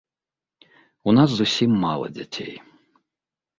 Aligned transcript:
У 1.11 1.15
нас 1.17 1.29
зусім 1.43 1.71
мала 1.85 2.07
дзяцей. 2.17 2.53